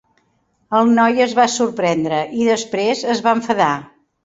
[0.79, 3.71] El noi es va sorprendre i, després, es va enfadar.